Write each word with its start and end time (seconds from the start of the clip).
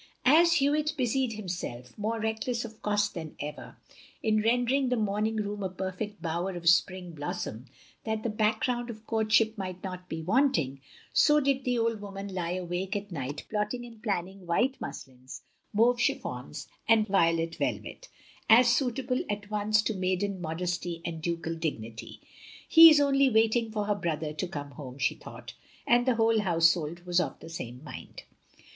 As 0.25 0.53
Hewitt 0.53 0.95
busied 0.97 1.33
himself 1.33 1.95
(more 1.95 2.19
reckless 2.19 2.65
of 2.65 2.81
cost 2.81 3.13
than 3.13 3.35
ever) 3.39 3.77
in 4.23 4.41
rendering 4.41 4.89
the 4.89 4.95
morning 4.97 5.35
room 5.35 5.61
a 5.61 5.69
perfect 5.69 6.23
bower 6.23 6.55
of 6.55 6.67
spring 6.67 7.11
blossom, 7.11 7.67
that 8.03 8.23
the 8.23 8.29
back 8.31 8.61
ground 8.63 8.89
of 8.89 9.05
courtship 9.05 9.59
might 9.59 9.83
not 9.83 10.09
be 10.09 10.23
wanting, 10.23 10.81
so 11.13 11.39
did 11.39 11.65
the 11.65 11.77
old 11.77 12.01
woman 12.01 12.33
lie 12.33 12.53
awake 12.53 12.95
at 12.95 13.11
night 13.11 13.45
plotting 13.47 13.85
and 13.85 14.01
planning 14.01 14.47
white 14.47 14.75
muslins, 14.81 15.43
mauve 15.71 15.99
chiffons, 16.01 16.67
and 16.87 17.07
violet 17.07 17.57
velvet; 17.57 18.07
as 18.49 18.65
stiitable 18.65 19.23
at 19.29 19.51
once 19.51 19.83
to 19.83 19.93
maiden 19.93 20.41
mod 20.41 20.63
esty 20.63 21.03
and 21.05 21.21
ducal 21.21 21.53
dignity. 21.53 22.19
"He 22.67 22.89
is 22.89 22.99
only 22.99 23.29
waiting 23.29 23.69
for 23.69 23.85
her 23.85 23.93
brother 23.93 24.33
to 24.33 24.47
come 24.47 24.71
home," 24.71 24.97
she 24.97 25.13
thought; 25.13 25.53
and 25.85 26.07
the 26.07 26.15
whole 26.15 26.39
household 26.39 27.05
was 27.05 27.19
of 27.19 27.39
the 27.39 27.49
same 27.49 27.83
mind. 27.83 28.23